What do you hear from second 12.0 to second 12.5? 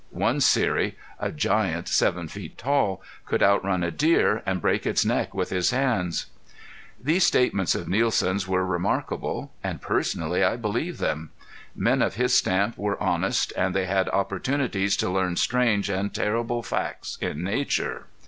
of his